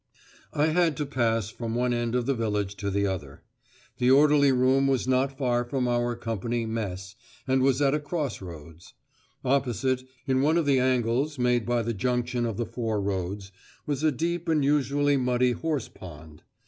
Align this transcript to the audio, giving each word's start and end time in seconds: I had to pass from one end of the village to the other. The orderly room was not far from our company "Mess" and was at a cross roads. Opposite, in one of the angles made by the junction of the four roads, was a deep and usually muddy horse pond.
I 0.55 0.69
had 0.69 0.97
to 0.97 1.05
pass 1.05 1.51
from 1.51 1.75
one 1.75 1.93
end 1.93 2.15
of 2.15 2.25
the 2.25 2.33
village 2.33 2.75
to 2.77 2.89
the 2.89 3.05
other. 3.05 3.43
The 3.99 4.09
orderly 4.09 4.51
room 4.51 4.87
was 4.87 5.07
not 5.07 5.37
far 5.37 5.63
from 5.63 5.87
our 5.87 6.15
company 6.15 6.65
"Mess" 6.65 7.15
and 7.47 7.61
was 7.61 7.83
at 7.83 7.93
a 7.93 7.99
cross 7.99 8.41
roads. 8.41 8.95
Opposite, 9.45 10.01
in 10.25 10.41
one 10.41 10.57
of 10.57 10.65
the 10.65 10.79
angles 10.79 11.37
made 11.37 11.67
by 11.67 11.83
the 11.83 11.93
junction 11.93 12.47
of 12.47 12.57
the 12.57 12.65
four 12.65 12.99
roads, 12.99 13.51
was 13.85 14.01
a 14.01 14.11
deep 14.11 14.49
and 14.49 14.65
usually 14.65 15.17
muddy 15.17 15.51
horse 15.51 15.87
pond. 15.87 16.41